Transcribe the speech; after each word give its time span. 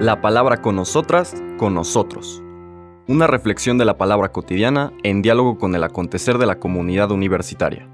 La 0.00 0.20
palabra 0.20 0.60
con 0.60 0.76
nosotras, 0.76 1.34
con 1.56 1.74
nosotros. 1.74 2.42
Una 3.06 3.26
reflexión 3.26 3.78
de 3.78 3.84
la 3.84 3.98
palabra 3.98 4.32
cotidiana 4.32 4.92
en 5.02 5.22
diálogo 5.22 5.58
con 5.58 5.74
el 5.74 5.84
acontecer 5.84 6.38
de 6.38 6.46
la 6.46 6.58
comunidad 6.58 7.10
universitaria. 7.10 7.88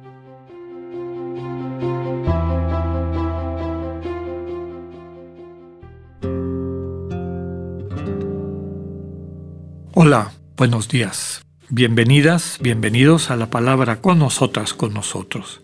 Hola, 9.95 10.33
buenos 10.57 10.89
días. 10.89 11.43
Bienvenidas, 11.69 12.59
bienvenidos 12.61 13.31
a 13.31 13.37
la 13.37 13.51
palabra 13.51 14.01
con 14.01 14.19
nosotras, 14.19 14.75
con 14.75 14.95
nosotros. 14.95 15.63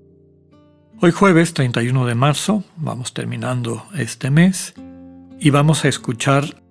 Hoy 0.99 1.11
jueves 1.11 1.53
31 1.53 2.07
de 2.07 2.15
marzo, 2.15 2.65
vamos 2.77 3.13
terminando 3.13 3.85
este 3.99 4.31
mes, 4.31 4.73
y 5.39 5.51
vamos 5.51 5.85
a 5.85 5.89
escuchar 5.89 6.63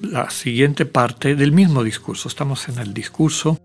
la 0.00 0.30
siguiente 0.30 0.84
parte 0.84 1.36
del 1.36 1.52
mismo 1.52 1.84
discurso. 1.84 2.28
Estamos 2.28 2.68
en 2.68 2.78
el 2.78 2.92
discurso 2.92 3.60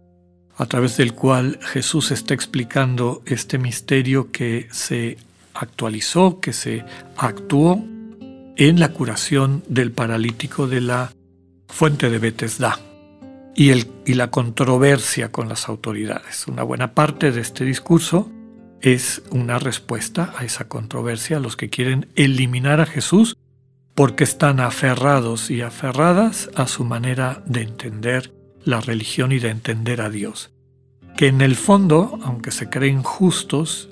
a 0.56 0.68
través 0.68 0.98
del 0.98 1.16
cual 1.16 1.58
Jesús 1.64 2.12
está 2.12 2.36
explicando 2.36 3.24
este 3.26 3.58
misterio 3.58 4.32
que 4.32 4.68
se 4.72 5.18
actualizó, 5.56 6.42
que 6.42 6.54
se 6.54 6.86
actuó 7.18 7.84
en 8.56 8.80
la 8.80 8.90
curación 8.90 9.64
del 9.68 9.92
paralítico 9.92 10.68
de 10.68 10.82
la 10.82 11.12
fuente 11.70 12.12
de 12.12 12.20
Betesda 12.20 12.80
y, 13.56 13.70
el, 13.70 13.88
y 14.06 14.14
la 14.14 14.30
controversia 14.30 15.32
con 15.32 15.50
las 15.50 15.68
autoridades. 15.68 16.46
Una 16.48 16.62
buena 16.62 16.94
parte 16.94 17.32
de 17.32 17.42
este 17.42 17.66
discurso 17.66 18.32
es 18.82 19.24
una 19.32 19.60
respuesta 19.60 20.34
a 20.38 20.46
esa 20.46 20.68
controversia, 20.68 21.38
a 21.38 21.40
los 21.40 21.56
que 21.58 21.70
quieren 21.70 22.08
eliminar 22.16 22.80
a 22.80 22.86
Jesús 22.86 23.38
porque 23.96 24.24
están 24.24 24.60
aferrados 24.60 25.50
y 25.50 25.62
aferradas 25.62 26.52
a 26.56 26.68
su 26.68 26.86
manera 26.86 27.42
de 27.48 27.64
entender 27.64 28.32
la 28.64 28.80
religión 28.80 29.32
y 29.32 29.40
de 29.40 29.50
entender 29.50 30.02
a 30.02 30.10
Dios. 30.10 30.52
Que 31.16 31.28
en 31.28 31.42
el 31.42 31.56
fondo, 31.56 32.20
aunque 32.24 32.52
se 32.52 32.70
creen 32.70 33.02
justos 33.02 33.90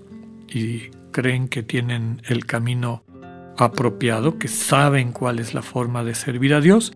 y 0.47 0.91
creen 1.11 1.47
que 1.47 1.63
tienen 1.63 2.21
el 2.27 2.45
camino 2.45 3.03
apropiado, 3.57 4.37
que 4.37 4.47
saben 4.47 5.11
cuál 5.11 5.39
es 5.39 5.53
la 5.53 5.63
forma 5.63 6.03
de 6.03 6.13
servir 6.13 6.53
a 6.53 6.61
Dios, 6.61 6.93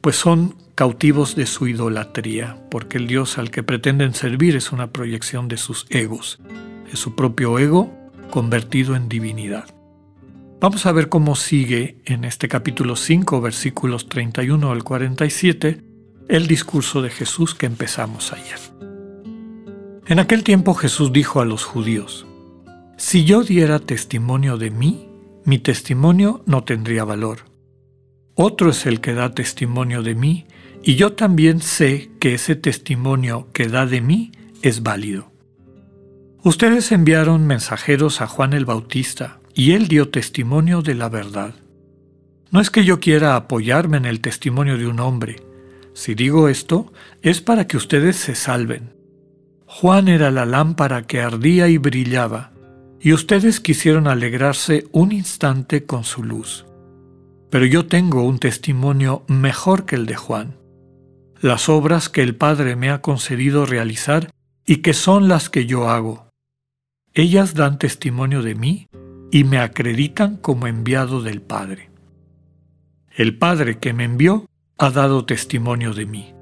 pues 0.00 0.14
son 0.14 0.54
cautivos 0.76 1.34
de 1.34 1.46
su 1.46 1.66
idolatría, 1.66 2.62
porque 2.70 2.98
el 2.98 3.08
Dios 3.08 3.36
al 3.38 3.50
que 3.50 3.64
pretenden 3.64 4.14
servir 4.14 4.54
es 4.54 4.70
una 4.70 4.92
proyección 4.92 5.48
de 5.48 5.56
sus 5.56 5.86
egos, 5.90 6.38
es 6.92 6.98
su 6.98 7.14
propio 7.14 7.58
ego 7.58 7.92
convertido 8.30 8.96
en 8.96 9.08
divinidad. 9.08 9.66
Vamos 10.60 10.86
a 10.86 10.92
ver 10.92 11.08
cómo 11.08 11.36
sigue 11.36 11.98
en 12.04 12.24
este 12.24 12.48
capítulo 12.48 12.96
5, 12.96 13.40
versículos 13.40 14.08
31 14.08 14.72
al 14.72 14.82
47, 14.82 15.82
el 16.28 16.46
discurso 16.46 17.00
de 17.00 17.10
Jesús 17.10 17.54
que 17.54 17.66
empezamos 17.66 18.32
ayer. 18.32 18.58
En 20.06 20.18
aquel 20.18 20.42
tiempo 20.42 20.74
Jesús 20.74 21.12
dijo 21.12 21.40
a 21.40 21.44
los 21.44 21.64
judíos, 21.64 22.26
Si 22.96 23.24
yo 23.24 23.44
diera 23.44 23.78
testimonio 23.78 24.56
de 24.56 24.70
mí, 24.70 25.08
mi 25.44 25.58
testimonio 25.58 26.42
no 26.46 26.64
tendría 26.64 27.04
valor. 27.04 27.38
Otro 28.34 28.70
es 28.70 28.84
el 28.86 29.00
que 29.00 29.14
da 29.14 29.34
testimonio 29.34 30.02
de 30.02 30.14
mí, 30.14 30.46
y 30.82 30.96
yo 30.96 31.12
también 31.12 31.60
sé 31.60 32.10
que 32.20 32.34
ese 32.34 32.56
testimonio 32.56 33.48
que 33.52 33.68
da 33.68 33.86
de 33.86 34.00
mí 34.00 34.32
es 34.62 34.82
válido. 34.82 35.30
Ustedes 36.48 36.92
enviaron 36.92 37.46
mensajeros 37.46 38.22
a 38.22 38.26
Juan 38.26 38.54
el 38.54 38.64
Bautista, 38.64 39.38
y 39.52 39.72
él 39.72 39.86
dio 39.86 40.08
testimonio 40.08 40.80
de 40.80 40.94
la 40.94 41.10
verdad. 41.10 41.54
No 42.50 42.62
es 42.62 42.70
que 42.70 42.86
yo 42.86 43.00
quiera 43.00 43.36
apoyarme 43.36 43.98
en 43.98 44.06
el 44.06 44.22
testimonio 44.22 44.78
de 44.78 44.86
un 44.86 44.98
hombre. 44.98 45.42
Si 45.92 46.14
digo 46.14 46.48
esto, 46.48 46.90
es 47.20 47.42
para 47.42 47.66
que 47.66 47.76
ustedes 47.76 48.16
se 48.16 48.34
salven. 48.34 48.94
Juan 49.66 50.08
era 50.08 50.30
la 50.30 50.46
lámpara 50.46 51.06
que 51.06 51.20
ardía 51.20 51.68
y 51.68 51.76
brillaba, 51.76 52.52
y 52.98 53.12
ustedes 53.12 53.60
quisieron 53.60 54.08
alegrarse 54.08 54.86
un 54.90 55.12
instante 55.12 55.84
con 55.84 56.02
su 56.04 56.24
luz. 56.24 56.64
Pero 57.50 57.66
yo 57.66 57.84
tengo 57.88 58.22
un 58.22 58.38
testimonio 58.38 59.22
mejor 59.28 59.84
que 59.84 59.96
el 59.96 60.06
de 60.06 60.16
Juan. 60.16 60.56
Las 61.42 61.68
obras 61.68 62.08
que 62.08 62.22
el 62.22 62.36
Padre 62.36 62.74
me 62.74 62.88
ha 62.88 63.02
concedido 63.02 63.66
realizar 63.66 64.30
y 64.64 64.76
que 64.76 64.94
son 64.94 65.28
las 65.28 65.50
que 65.50 65.66
yo 65.66 65.90
hago. 65.90 66.27
Ellas 67.18 67.54
dan 67.54 67.78
testimonio 67.78 68.42
de 68.42 68.54
mí 68.54 68.88
y 69.32 69.42
me 69.42 69.58
acreditan 69.58 70.36
como 70.36 70.68
enviado 70.68 71.20
del 71.20 71.42
Padre. 71.42 71.90
El 73.10 73.36
Padre 73.36 73.78
que 73.78 73.92
me 73.92 74.04
envió 74.04 74.46
ha 74.78 74.90
dado 74.90 75.24
testimonio 75.24 75.94
de 75.94 76.06
mí. 76.06 76.32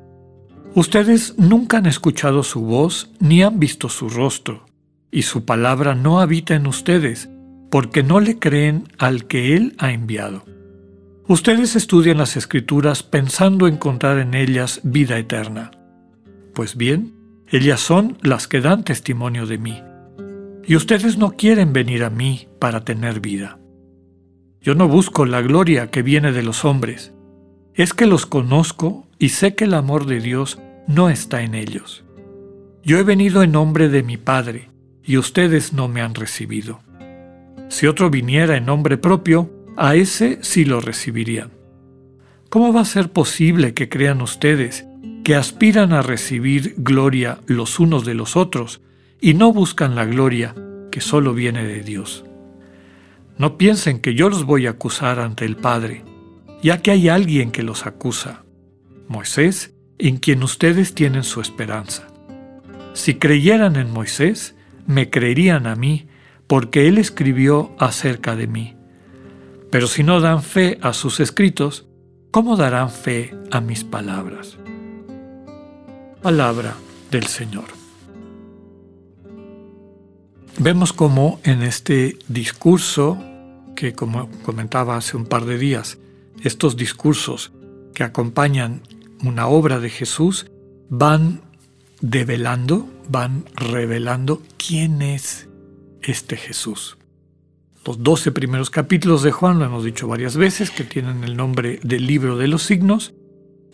Ustedes 0.75 1.38
nunca 1.38 1.78
han 1.78 1.86
escuchado 1.86 2.42
su 2.42 2.60
voz 2.60 3.10
ni 3.20 3.42
han 3.42 3.59
visto 3.59 3.88
su 3.88 4.10
rostro, 4.10 4.66
y 5.10 5.22
su 5.22 5.47
palabra 5.47 5.94
no 5.94 6.20
habita 6.20 6.54
en 6.54 6.66
ustedes, 6.66 7.31
porque 7.70 8.03
no 8.03 8.20
le 8.20 8.38
creen 8.38 8.84
al 8.98 9.26
que 9.26 9.56
Él 9.56 9.76
ha 9.78 9.92
enviado. 9.92 10.44
Ustedes 11.26 11.75
estudian 11.75 12.19
las 12.19 12.36
escrituras 12.36 13.03
pensando 13.03 13.66
encontrar 13.66 14.19
en 14.19 14.34
ellas 14.34 14.82
vida 14.84 15.16
eterna. 15.16 15.70
Pues 16.53 16.76
bien, 16.76 17.15
ellas 17.48 17.81
son 17.81 18.19
las 18.20 18.47
que 18.47 18.60
dan 18.60 18.84
testimonio 18.84 19.47
de 19.47 19.56
mí 19.56 19.82
y 20.66 20.77
ustedes 20.77 21.16
no 21.16 21.32
quieren 21.32 21.72
venir 21.72 22.04
a 22.04 22.10
mí 22.10 22.49
para 22.59 22.84
tener 22.84 23.21
vida. 23.21 23.59
Yo 24.60 24.75
no 24.75 24.88
busco 24.88 25.25
la 25.25 25.41
gloria 25.41 25.91
que 25.91 26.03
viene 26.03 26.32
de 26.32 26.43
los 26.43 26.65
hombres, 26.65 27.12
es 27.75 27.94
que 27.94 28.06
los 28.06 28.27
conozco 28.27 29.06
y 29.19 29.28
sé 29.28 29.54
que 29.54 29.65
el 29.65 29.75
amor 29.75 30.06
de 30.06 30.21
Dios 30.21 30.59
no 30.88 31.09
está 31.09 31.43
en 31.43 31.54
ellos. 31.54 32.04
Yo 32.82 32.99
he 32.99 33.03
venido 33.03 33.43
en 33.43 33.53
nombre 33.53 33.88
de 33.88 34.03
mi 34.03 34.16
Padre, 34.16 34.71
y 35.04 35.19
ustedes 35.19 35.72
no 35.72 35.87
me 35.87 36.00
han 36.00 36.15
recibido. 36.15 36.81
Si 37.69 37.87
otro 37.87 38.10
viniera 38.10 38.56
en 38.56 38.66
nombre 38.66 38.97
propio, 38.97 39.50
a 39.77 39.94
ese 39.94 40.38
sí 40.43 40.65
lo 40.65 40.81
recibirían. 40.81 41.50
¿Cómo 42.48 42.72
va 42.72 42.81
a 42.81 42.87
ser 42.87 43.12
posible 43.12 43.75
que 43.75 43.88
crean 43.88 44.21
ustedes 44.21 44.87
que 45.25 45.34
aspiran 45.34 45.93
a 45.93 46.03
recibir 46.03 46.75
gloria 46.78 47.38
los 47.47 47.81
unos 47.81 48.04
de 48.04 48.15
los 48.15 48.37
otros 48.37 48.81
y 49.21 49.34
no 49.34 49.53
buscan 49.53 49.94
la 49.94 50.04
gloria 50.04 50.54
que 50.91 51.00
solo 51.00 51.34
viene 51.34 51.65
de 51.65 51.82
Dios. 51.82 52.25
No 53.38 53.59
piensen 53.59 54.00
que 54.00 54.15
yo 54.15 54.28
los 54.28 54.44
voy 54.44 54.66
a 54.66 54.71
acusar 54.71 55.21
ante 55.21 55.44
el 55.44 55.56
Padre, 55.56 56.04
ya 56.62 56.81
que 56.81 56.91
hay 56.91 57.09
alguien 57.09 57.50
que 57.50 57.62
los 57.62 57.87
acusa, 57.87 58.44
Moisés, 59.09 59.75
en 59.99 60.16
quien 60.16 60.43
ustedes 60.43 60.94
tienen 60.94 61.22
su 61.22 61.41
esperanza. 61.41 62.09
Si 62.94 63.15
creyeran 63.16 63.77
en 63.77 63.93
Moisés, 63.93 64.54
me 64.87 65.10
creerían 65.10 65.66
a 65.66 65.77
mí, 65.77 66.09
porque 66.47 66.88
él 66.88 66.98
escribió 66.98 67.75
acerca 67.78 68.37
de 68.37 68.47
mí. 68.47 68.75
Pero 69.71 69.87
si 69.87 70.03
no 70.03 70.21
dan 70.21 70.43
fe 70.43 70.78
a 70.81 70.93
sus 70.93 71.21
escritos, 71.21 71.87
¿cómo 72.31 72.56
darán 72.56 72.91
fe 72.91 73.34
a 73.50 73.60
mis 73.60 73.84
palabras? 73.84 74.56
Palabra 76.22 76.75
del 77.10 77.27
Señor. 77.27 77.75
Vemos 80.58 80.94
cómo 80.94 81.38
en 81.44 81.62
este 81.62 82.18
discurso, 82.28 83.22
que 83.74 83.92
como 83.92 84.30
comentaba 84.42 84.96
hace 84.96 85.14
un 85.16 85.26
par 85.26 85.44
de 85.44 85.58
días, 85.58 85.98
estos 86.42 86.78
discursos 86.78 87.52
que 87.94 88.04
acompañan 88.04 88.80
una 89.22 89.48
obra 89.48 89.80
de 89.80 89.90
Jesús 89.90 90.46
van 90.88 91.42
develando, 92.00 92.88
van 93.10 93.44
revelando 93.54 94.42
quién 94.56 95.02
es 95.02 95.46
este 96.00 96.38
Jesús. 96.38 96.96
Los 97.84 98.02
doce 98.02 98.32
primeros 98.32 98.70
capítulos 98.70 99.22
de 99.22 99.32
Juan, 99.32 99.58
lo 99.58 99.66
hemos 99.66 99.84
dicho 99.84 100.08
varias 100.08 100.38
veces, 100.38 100.70
que 100.70 100.84
tienen 100.84 101.22
el 101.22 101.36
nombre 101.36 101.80
del 101.82 102.06
libro 102.06 102.38
de 102.38 102.48
los 102.48 102.62
signos, 102.62 103.12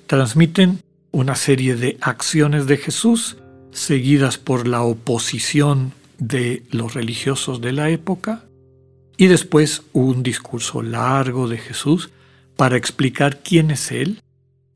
transmiten 0.08 0.80
una 1.12 1.36
serie 1.36 1.76
de 1.76 1.96
acciones 2.00 2.66
de 2.66 2.76
Jesús 2.76 3.36
seguidas 3.70 4.36
por 4.36 4.66
la 4.66 4.82
oposición 4.82 5.92
de 6.22 6.62
los 6.70 6.94
religiosos 6.94 7.60
de 7.60 7.72
la 7.72 7.90
época 7.90 8.44
y 9.16 9.26
después 9.26 9.82
un 9.92 10.22
discurso 10.22 10.80
largo 10.80 11.48
de 11.48 11.58
Jesús 11.58 12.10
para 12.56 12.76
explicar 12.76 13.40
quién 13.42 13.72
es 13.72 13.90
Él 13.90 14.22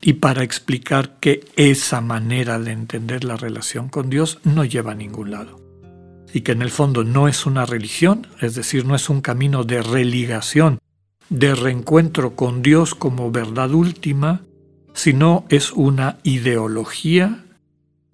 y 0.01 0.13
para 0.13 0.43
explicar 0.43 1.19
que 1.19 1.45
esa 1.55 2.01
manera 2.01 2.59
de 2.59 2.71
entender 2.71 3.23
la 3.23 3.37
relación 3.37 3.87
con 3.87 4.09
Dios 4.09 4.39
no 4.43 4.65
lleva 4.65 4.91
a 4.91 4.95
ningún 4.95 5.31
lado. 5.31 5.59
Y 6.33 6.41
que 6.41 6.51
en 6.51 6.61
el 6.61 6.69
fondo 6.69 7.05
no 7.05 7.29
es 7.29 7.45
una 7.45 7.65
religión, 7.65 8.27
es 8.41 8.55
decir, 8.55 8.85
no 8.85 8.93
es 8.93 9.09
un 9.09 9.21
camino 9.21 9.63
de 9.63 9.81
religación, 9.81 10.79
de 11.29 11.55
reencuentro 11.55 12.35
con 12.35 12.61
Dios 12.61 12.93
como 12.93 13.31
verdad 13.31 13.71
última, 13.71 14.41
sino 14.93 15.45
es 15.47 15.71
una 15.71 16.17
ideología 16.23 17.45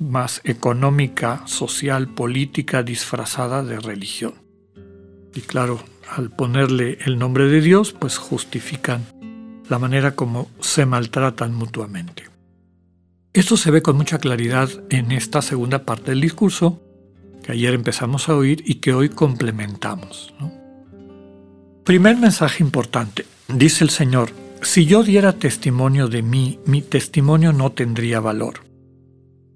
más 0.10 0.42
económica, 0.44 1.44
social, 1.46 2.08
política, 2.10 2.84
disfrazada 2.84 3.64
de 3.64 3.80
religión. 3.80 4.34
Y 5.34 5.42
claro, 5.42 5.84
al 6.10 6.30
ponerle 6.30 7.00
el 7.06 7.18
nombre 7.18 7.48
de 7.48 7.62
Dios, 7.62 7.94
pues 7.94 8.18
justifican 8.18 9.06
la 9.70 9.80
manera 9.80 10.16
como 10.16 10.50
se 10.60 10.86
maltratan 10.86 11.54
mutuamente. 11.54 12.30
Esto 13.34 13.58
se 13.58 13.72
ve 13.72 13.82
con 13.82 13.98
mucha 13.98 14.20
claridad 14.20 14.70
en 14.90 15.12
esta 15.12 15.42
segunda 15.42 15.86
parte 15.86 16.12
del 16.12 16.22
discurso 16.22 16.80
que 17.42 17.52
ayer 17.52 17.74
empezamos 17.74 18.30
a 18.30 18.36
oír 18.36 18.64
y 18.66 18.76
que 18.76 18.94
hoy 18.94 19.10
complementamos. 19.10 20.34
Primer 21.84 22.18
mensaje 22.18 22.64
importante. 22.64 23.26
Dice 23.48 23.84
el 23.84 23.90
Señor, 23.90 24.32
si 24.62 24.86
yo 24.86 25.04
diera 25.04 25.34
testimonio 25.34 26.08
de 26.08 26.22
mí, 26.22 26.60
mi 26.66 26.82
testimonio 26.82 27.52
no 27.52 27.72
tendría 27.72 28.20
valor. 28.20 28.73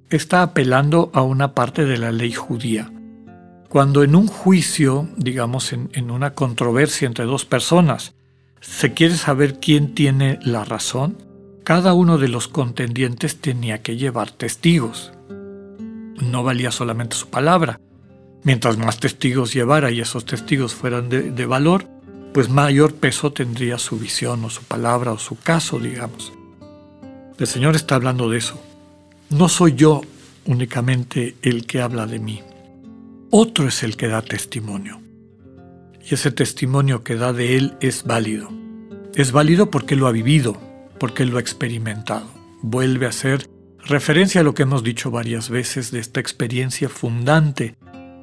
Está 0.10 0.42
apelando 0.42 1.12
a 1.14 1.22
una 1.22 1.54
parte 1.54 1.84
de 1.84 1.98
la 1.98 2.14
ley 2.14 2.32
judía. 2.32 2.90
Cuando 3.68 4.04
en 4.04 4.16
un 4.16 4.28
juicio, 4.28 5.10
digamos 5.18 5.74
en, 5.74 6.12
una 6.12 6.34
controversia 6.34 7.06
entre 7.06 7.26
dos 7.26 7.44
personas, 7.44 8.14
se 8.62 8.94
quiere 8.94 9.16
saber 9.16 9.60
quién 9.60 9.94
tiene 9.94 10.40
la 10.42 10.64
razón, 10.64 11.18
cada 11.66 11.94
uno 11.94 12.18
de 12.18 12.30
los 12.30 12.48
contendientes 12.48 13.42
tenía 13.42 13.82
que 13.82 13.98
llevar 13.98 14.32
testigos. 14.32 15.12
No 16.22 16.42
valía 16.42 16.72
solamente 16.72 17.18
su 17.18 17.28
palabra. 17.28 17.82
Mientras 18.44 18.78
más 18.78 19.02
testigos 19.02 19.54
llevara 19.54 19.92
y 19.92 20.00
esos 20.00 20.24
testigos 20.24 20.74
fueran 20.74 21.10
de 21.10 21.46
valor, 21.46 21.86
pues 22.34 22.48
mayor 22.48 22.94
peso 22.94 23.34
tendría 23.34 23.78
su 23.78 24.00
visión 24.00 24.46
o 24.46 24.50
su 24.50 24.64
palabra 24.64 25.12
o 25.12 25.18
su 25.18 25.38
caso, 25.38 25.80
digamos. 25.80 26.32
El 27.38 27.48
Señor 27.48 27.76
está 27.76 27.96
hablando 27.96 28.30
de 28.30 28.38
eso. 28.38 28.58
No 29.30 29.50
soy 29.50 29.76
yo 29.76 30.02
únicamente 30.46 31.36
el 31.42 31.68
que 31.68 31.82
habla 31.82 32.08
de 32.08 32.20
mí. 32.20 32.42
Otro 33.30 33.68
es 33.68 33.84
el 33.84 33.98
que 33.98 34.08
da 34.08 34.22
testimonio. 34.22 35.02
Y 36.10 36.14
ese 36.14 36.32
testimonio 36.32 37.04
que 37.04 37.16
da 37.16 37.34
de 37.34 37.58
Él 37.58 37.74
es 37.82 38.06
válido. 38.06 38.50
Es 39.16 39.34
válido 39.34 39.70
porque 39.70 39.98
lo 39.98 40.08
ha 40.08 40.14
vivido, 40.14 40.58
porque 40.98 41.26
lo 41.26 41.38
ha 41.38 41.42
experimentado. 41.42 42.28
Vuelve 42.62 43.06
a 43.06 43.12
ser 43.12 43.50
referencia 43.80 44.40
a 44.40 44.44
lo 44.46 44.54
que 44.54 44.64
hemos 44.64 44.82
dicho 44.82 45.12
varias 45.12 45.50
veces 45.50 45.92
de 45.92 46.00
esta 46.00 46.22
experiencia 46.22 46.88
fundante 46.88 47.76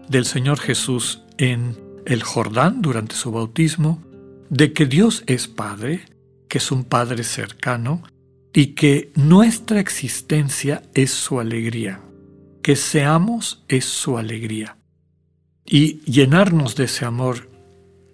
del 0.08 0.24
Señor 0.24 0.58
Jesús 0.58 1.22
en 1.36 1.76
el 2.06 2.22
Jordán 2.22 2.80
durante 2.80 3.14
su 3.14 3.30
bautismo, 3.30 4.02
de 4.48 4.72
que 4.72 4.86
Dios 4.86 5.22
es 5.26 5.48
Padre, 5.48 6.06
que 6.48 6.58
es 6.58 6.72
un 6.72 6.84
Padre 6.84 7.24
cercano, 7.24 8.02
y 8.54 8.68
que 8.68 9.12
nuestra 9.16 9.80
existencia 9.80 10.82
es 10.94 11.10
su 11.10 11.40
alegría, 11.40 12.00
que 12.62 12.76
seamos 12.76 13.64
es 13.68 13.84
su 13.84 14.16
alegría. 14.16 14.78
Y 15.66 16.00
llenarnos 16.10 16.76
de 16.76 16.84
ese 16.84 17.04
amor 17.04 17.50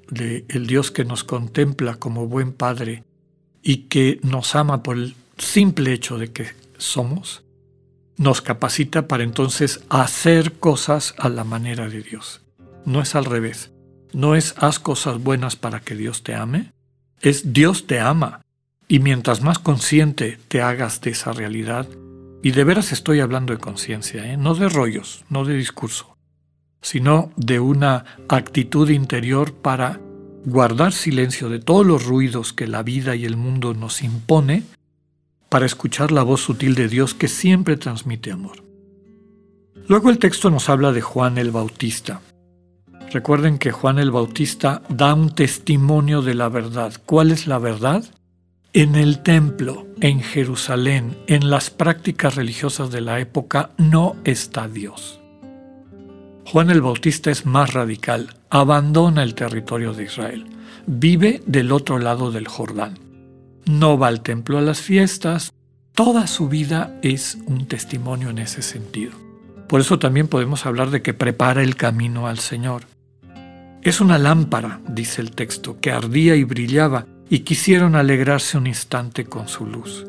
de 0.09 0.47
el 0.49 0.67
Dios 0.67 0.91
que 0.91 1.05
nos 1.05 1.25
contempla 1.25 1.97
como 1.97 2.27
buen 2.27 2.53
Padre 2.53 3.05
y 3.63 3.89
que 3.89 4.19
nos 4.23 4.57
ama 4.57 4.83
por 4.83 4.97
el 4.97 5.15
simple 5.37 5.93
hecho 5.93 6.17
de 6.17 6.33
que 6.33 6.49
somos, 6.79 7.45
nos 8.17 8.41
capacita 8.41 9.09
para 9.09 9.25
entonces 9.25 9.85
hacer 9.91 10.55
cosas 10.55 11.15
a 11.19 11.29
la 11.29 11.45
manera 11.45 11.89
de 11.89 12.03
Dios. 12.03 12.41
No 12.87 13.03
es 13.03 13.15
al 13.15 13.27
revés. 13.27 13.71
No 14.13 14.35
es 14.35 14.55
haz 14.57 14.79
cosas 14.79 15.23
buenas 15.23 15.57
para 15.57 15.81
que 15.81 15.95
Dios 15.95 16.23
te 16.23 16.35
ame, 16.35 16.73
es 17.21 17.53
Dios 17.53 17.87
te 17.87 18.01
ama. 18.01 18.43
Y 18.91 18.99
mientras 18.99 19.41
más 19.41 19.61
consciente 19.61 20.41
te 20.49 20.63
hagas 20.63 21.01
de 21.01 21.11
esa 21.11 21.33
realidad, 21.33 21.87
y 22.43 22.51
de 22.51 22.65
veras 22.65 22.91
estoy 22.91 23.21
hablando 23.21 23.53
de 23.53 23.61
conciencia, 23.61 24.33
¿eh? 24.33 24.37
no 24.37 24.57
de 24.57 24.69
rollos, 24.69 25.25
no 25.29 25.45
de 25.45 25.55
discurso, 25.55 26.17
sino 26.83 27.31
de 27.37 27.61
una 27.61 28.05
actitud 28.29 28.91
interior 28.91 29.55
para 29.55 30.01
guardar 30.45 30.93
silencio 30.93 31.49
de 31.49 31.61
todos 31.61 31.87
los 31.87 32.05
ruidos 32.05 32.53
que 32.53 32.67
la 32.67 32.83
vida 32.83 33.15
y 33.15 33.27
el 33.27 33.37
mundo 33.37 33.75
nos 33.75 34.03
impone, 34.03 34.65
para 35.49 35.67
escuchar 35.67 36.11
la 36.11 36.25
voz 36.25 36.41
sutil 36.41 36.75
de 36.75 36.89
Dios 36.89 37.15
que 37.15 37.29
siempre 37.29 37.77
transmite 37.77 38.33
amor. 38.33 38.65
Luego 39.87 40.11
el 40.11 40.19
texto 40.19 40.51
nos 40.51 40.69
habla 40.69 40.91
de 40.91 41.01
Juan 41.01 41.39
el 41.39 41.53
Bautista. 41.53 42.23
Recuerden 43.13 43.59
que 43.59 43.71
Juan 43.71 44.01
el 44.01 44.11
Bautista 44.11 44.83
da 44.89 45.15
un 45.15 45.33
testimonio 45.33 46.23
de 46.23 46.35
la 46.35 46.49
verdad. 46.49 46.93
¿Cuál 47.07 47.31
es 47.31 47.47
la 47.47 47.61
verdad? 47.61 48.05
En 48.72 48.94
el 48.94 49.25
templo, 49.25 49.88
en 50.00 50.20
Jerusalén, 50.20 51.17
en 51.26 51.50
las 51.50 51.70
prácticas 51.70 52.37
religiosas 52.37 52.93
de 52.93 53.00
la 53.00 53.19
época, 53.19 53.70
no 53.78 54.14
está 54.22 54.69
Dios. 54.69 55.20
Juan 56.46 56.70
el 56.70 56.81
Bautista 56.81 57.32
es 57.32 57.46
más 57.46 57.75
radical, 57.75 58.37
abandona 58.49 59.25
el 59.25 59.34
territorio 59.34 59.93
de 59.93 60.05
Israel, 60.05 60.46
vive 60.87 61.43
del 61.46 61.72
otro 61.72 61.99
lado 61.99 62.31
del 62.31 62.46
Jordán. 62.46 62.96
No 63.67 63.99
va 63.99 64.06
al 64.06 64.22
templo 64.22 64.56
a 64.56 64.62
las 64.62 64.81
fiestas, 64.81 65.52
toda 65.93 66.28
su 66.28 66.49
vida 66.49 66.96
es 67.02 67.38
un 67.46 67.67
testimonio 67.67 68.31
en 68.31 68.38
ese 68.38 68.62
sentido. 68.62 69.14
Por 69.69 69.81
eso 69.81 69.99
también 69.99 70.28
podemos 70.28 70.64
hablar 70.64 70.90
de 70.90 71.02
que 71.02 71.12
prepara 71.12 71.64
el 71.64 71.75
camino 71.75 72.28
al 72.28 72.38
Señor. 72.38 72.82
Es 73.82 74.00
una 74.00 74.19
lámpara, 74.19 74.81
dice 74.88 75.22
el 75.22 75.32
texto, 75.32 75.81
que 75.81 75.90
ardía 75.90 76.37
y 76.37 76.44
brillaba, 76.44 77.06
y 77.31 77.41
quisieron 77.41 77.94
alegrarse 77.94 78.59
un 78.59 78.67
instante 78.67 79.25
con 79.25 79.49
su 79.49 79.65
luz, 79.65 80.05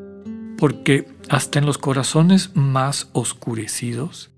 porque 0.58 1.08
hasta 1.30 1.60
en 1.60 1.68
los 1.68 1.78
corazones 1.78 2.56
más 2.56 3.10
oscurecidos, 3.14 4.32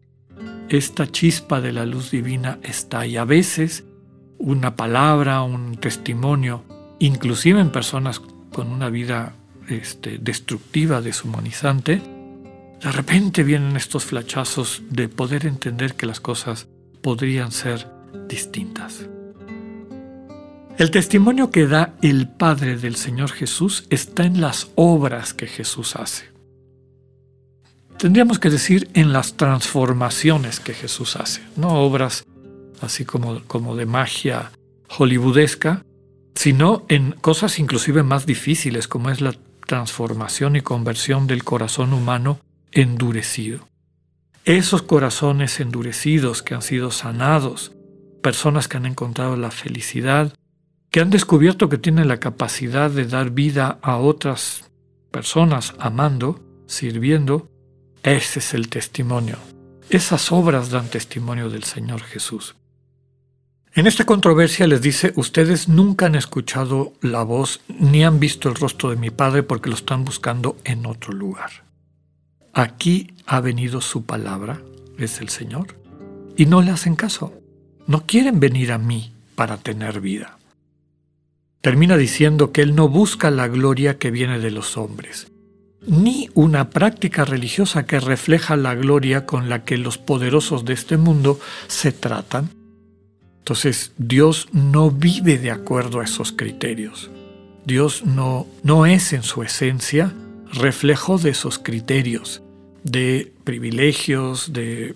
esta 0.68 1.10
chispa 1.10 1.62
de 1.62 1.72
la 1.72 1.86
luz 1.86 2.12
divina 2.12 2.60
está 2.62 3.08
y 3.08 3.16
a 3.16 3.24
veces 3.24 3.86
una 4.38 4.76
palabra, 4.76 5.42
un 5.44 5.78
testimonio, 5.78 6.66
inclusive 7.00 7.62
en 7.62 7.72
personas 7.72 8.22
con 8.52 8.68
una 8.68 8.90
vida 8.90 9.34
este, 9.70 10.18
destructiva, 10.18 11.02
deshumanizante, 11.02 12.02
de 12.82 12.92
repente 12.92 13.44
vienen 13.44 13.78
estos 13.78 14.04
flachazos 14.04 14.84
de 14.90 15.08
poder 15.08 15.46
entender 15.46 15.96
que 15.96 16.06
las 16.06 16.20
cosas 16.20 16.68
podrían 17.02 17.54
ser 17.54 17.88
distintas. 18.28 19.08
El 20.76 20.90
testimonio 20.90 21.52
que 21.52 21.68
da 21.68 21.94
el 22.02 22.28
Padre 22.28 22.78
del 22.78 22.96
Señor 22.96 23.32
Jesús 23.32 23.86
está 23.92 24.26
en 24.26 24.42
las 24.42 24.72
obras 24.74 25.36
que 25.36 25.46
Jesús 25.46 25.96
hace. 25.96 26.26
Tendríamos 28.00 28.40
que 28.40 28.50
decir 28.50 28.90
en 28.96 29.14
las 29.14 29.38
transformaciones 29.38 30.60
que 30.60 30.74
Jesús 30.74 31.16
hace, 31.16 31.42
no 31.56 31.76
obras 31.76 32.26
así 32.82 33.06
como, 33.06 33.44
como 33.44 33.76
de 33.76 33.86
magia 33.86 34.52
hollywoodesca, 34.90 35.86
sino 36.34 36.86
en 36.90 37.12
cosas 37.12 37.60
inclusive 37.60 38.02
más 38.02 38.26
difíciles 38.26 38.88
como 38.88 39.12
es 39.12 39.22
la 39.22 39.36
transformación 39.68 40.56
y 40.56 40.62
conversión 40.62 41.28
del 41.28 41.44
corazón 41.44 41.94
humano 41.94 42.40
endurecido. 42.72 43.68
Esos 44.44 44.82
corazones 44.82 45.60
endurecidos 45.60 46.42
que 46.42 46.56
han 46.56 46.64
sido 46.64 46.90
sanados, 46.90 47.74
personas 48.24 48.68
que 48.68 48.78
han 48.78 48.88
encontrado 48.88 49.38
la 49.38 49.52
felicidad, 49.52 50.34
que 50.94 51.02
han 51.02 51.10
descubierto 51.10 51.70
que 51.70 51.80
tienen 51.80 52.08
la 52.08 52.20
capacidad 52.20 52.92
de 52.92 53.08
dar 53.08 53.32
vida 53.32 53.80
a 53.82 53.98
otras 53.98 54.70
personas 55.10 55.74
amando, 55.80 56.40
sirviendo, 56.68 57.50
ese 58.04 58.38
es 58.38 58.54
el 58.54 58.70
testimonio. 58.70 59.38
Esas 59.90 60.32
obras 60.32 60.70
dan 60.70 60.90
testimonio 60.90 61.50
del 61.50 61.64
Señor 61.64 62.02
Jesús. 62.02 62.56
En 63.74 63.88
esta 63.88 64.06
controversia 64.06 64.68
les 64.68 64.84
dice, 64.84 65.14
ustedes 65.16 65.68
nunca 65.68 66.06
han 66.06 66.14
escuchado 66.14 66.94
la 67.02 67.24
voz 67.24 67.62
ni 67.68 68.04
han 68.04 68.20
visto 68.20 68.48
el 68.48 68.54
rostro 68.54 68.92
de 68.92 68.96
mi 68.96 69.10
Padre 69.10 69.42
porque 69.42 69.72
lo 69.72 69.76
están 69.76 70.06
buscando 70.06 70.58
en 70.64 70.86
otro 70.86 71.12
lugar. 71.12 71.66
Aquí 72.54 73.16
ha 73.26 73.40
venido 73.40 73.82
su 73.82 74.06
palabra, 74.06 74.62
es 75.00 75.22
el 75.22 75.30
Señor, 75.30 75.76
y 76.38 76.46
no 76.46 76.62
le 76.62 76.70
hacen 76.70 76.96
caso. 76.96 77.34
No 77.88 78.06
quieren 78.06 78.40
venir 78.40 78.72
a 78.72 78.78
mí 78.78 79.12
para 79.34 79.58
tener 79.58 80.00
vida 80.00 80.38
termina 81.64 81.96
diciendo 81.96 82.52
que 82.52 82.62
él 82.62 82.76
no 82.76 82.90
busca 82.90 83.32
la 83.32 83.48
gloria 83.48 83.98
que 83.98 84.12
viene 84.12 84.38
de 84.38 84.52
los 84.52 84.76
hombres, 84.76 85.32
ni 85.88 86.30
una 86.34 86.70
práctica 86.70 87.24
religiosa 87.24 87.86
que 87.86 88.02
refleja 88.02 88.58
la 88.58 88.76
gloria 88.76 89.26
con 89.26 89.48
la 89.48 89.64
que 89.64 89.78
los 89.78 89.98
poderosos 89.98 90.66
de 90.66 90.74
este 90.74 90.98
mundo 90.98 91.40
se 91.68 91.94
tratan. 91.94 92.50
Entonces 93.40 93.94
Dios 93.98 94.50
no 94.52 94.92
vive 94.92 95.38
de 95.38 95.52
acuerdo 95.52 96.02
a 96.02 96.04
esos 96.04 96.34
criterios. 96.34 97.10
Dios 97.66 98.04
no, 98.06 98.46
no 98.64 98.86
es 98.86 99.14
en 99.14 99.24
su 99.24 99.42
esencia 99.42 100.14
reflejo 100.52 101.18
de 101.18 101.30
esos 101.30 101.60
criterios, 101.60 102.42
de 102.84 103.32
privilegios, 103.46 104.52
de 104.52 104.96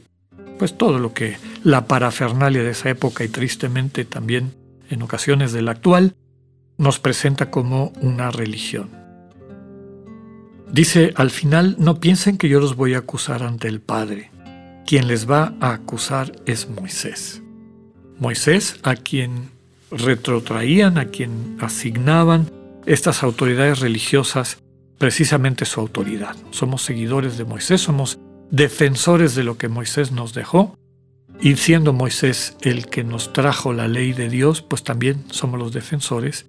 pues 0.59 0.77
todo 0.77 0.99
lo 0.99 1.13
que 1.13 1.37
la 1.63 1.85
parafernalia 1.85 2.61
de 2.61 2.71
esa 2.71 2.89
época 2.89 3.23
y 3.23 3.29
tristemente 3.29 4.03
también 4.03 4.53
en 4.89 5.01
ocasiones 5.01 5.53
de 5.53 5.61
la 5.61 5.71
actual 5.71 6.13
nos 6.77 6.99
presenta 6.99 7.49
como 7.49 7.91
una 8.01 8.31
religión. 8.31 8.89
Dice, 10.71 11.13
al 11.15 11.31
final, 11.31 11.75
no 11.79 11.99
piensen 11.99 12.37
que 12.37 12.49
yo 12.49 12.59
los 12.59 12.75
voy 12.75 12.93
a 12.93 12.99
acusar 12.99 13.43
ante 13.43 13.67
el 13.67 13.79
Padre. 13.79 14.31
Quien 14.85 15.07
les 15.07 15.29
va 15.29 15.55
a 15.59 15.73
acusar 15.73 16.33
es 16.45 16.69
Moisés. 16.69 17.41
Moisés, 18.19 18.79
a 18.83 18.95
quien 18.95 19.49
retrotraían 19.91 20.97
a 20.97 21.05
quien 21.05 21.57
asignaban 21.59 22.51
estas 22.85 23.23
autoridades 23.23 23.79
religiosas 23.79 24.57
precisamente 24.97 25.65
su 25.65 25.79
autoridad. 25.79 26.35
Somos 26.51 26.81
seguidores 26.81 27.37
de 27.37 27.45
Moisés, 27.45 27.81
somos 27.81 28.19
defensores 28.49 29.35
de 29.35 29.43
lo 29.43 29.57
que 29.57 29.67
Moisés 29.67 30.11
nos 30.11 30.33
dejó, 30.33 30.77
y 31.39 31.55
siendo 31.55 31.93
Moisés 31.93 32.57
el 32.61 32.87
que 32.87 33.03
nos 33.03 33.31
trajo 33.31 33.71
la 33.71 33.87
ley 33.87 34.13
de 34.13 34.29
Dios, 34.29 34.61
pues 34.61 34.83
también 34.83 35.23
somos 35.29 35.59
los 35.59 35.71
defensores 35.71 36.47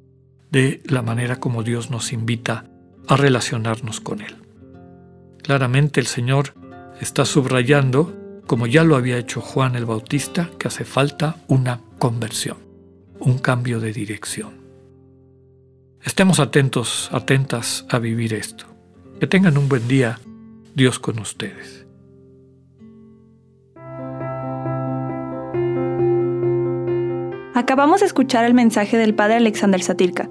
de 0.50 0.83
la 0.85 1.02
manera 1.02 1.37
como 1.37 1.62
Dios 1.62 1.90
nos 1.90 2.12
invita 2.12 2.64
a 3.07 3.17
relacionarnos 3.17 4.00
con 4.00 4.21
Él. 4.21 4.37
Claramente 5.43 6.00
el 6.00 6.07
Señor 6.07 6.55
está 7.00 7.25
subrayando, 7.25 8.43
como 8.47 8.67
ya 8.67 8.85
lo 8.85 8.97
había 8.97 9.19
hecho 9.19 9.40
Juan 9.40 9.76
el 9.76 9.87
Bautista, 9.87 10.50
que 10.59 10.69
hace 10.69 10.85
falta 10.85 11.37
una 11.49 11.81
conversión, 11.99 12.59
un 13.19 13.38
cambio 13.38 13.81
de 13.81 13.93
dirección. 13.93 14.59
Estemos 16.02 16.40
atentos, 16.40 17.09
atentas 17.12 17.87
a 17.90 17.99
vivir 17.99 18.35
esto. 18.35 18.67
Que 19.21 19.26
tengan 19.26 19.59
un 19.59 19.69
buen 19.69 19.88
día, 19.88 20.21
Dios 20.75 20.99
con 20.99 21.19
ustedes. 21.19 21.87
Acabamos 27.55 28.00
de 28.00 28.07
escuchar 28.07 28.45
el 28.45 28.55
mensaje 28.55 28.97
del 28.97 29.14
Padre 29.14 29.37
Alexander 29.37 29.83
Satirka. 29.83 30.31